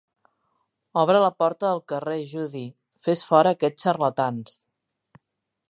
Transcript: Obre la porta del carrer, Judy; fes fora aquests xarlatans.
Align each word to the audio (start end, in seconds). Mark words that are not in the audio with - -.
Obre 1.01 1.19
la 1.23 1.29
porta 1.43 1.67
del 1.67 1.81
carrer, 1.93 2.17
Judy; 2.31 2.63
fes 3.09 3.25
fora 3.33 3.53
aquests 3.57 3.87
xarlatans. 3.89 4.59